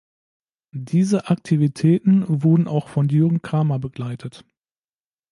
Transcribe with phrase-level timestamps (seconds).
[0.73, 4.43] Diese Aktivitäten wurden auch von Jürgen Kramer begleitet.